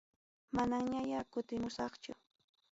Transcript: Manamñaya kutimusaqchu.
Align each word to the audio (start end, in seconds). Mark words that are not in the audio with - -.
Manamñaya 0.55 1.19
kutimusaqchu. 1.31 2.11